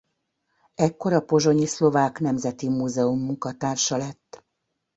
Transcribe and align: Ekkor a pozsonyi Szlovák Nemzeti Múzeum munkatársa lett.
Ekkor 0.75 1.13
a 1.13 1.19
pozsonyi 1.21 1.65
Szlovák 1.65 2.19
Nemzeti 2.19 2.69
Múzeum 2.69 3.19
munkatársa 3.19 3.97
lett. 3.97 4.45